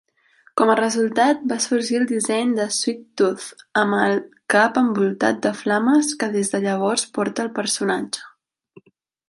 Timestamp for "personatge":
7.63-8.29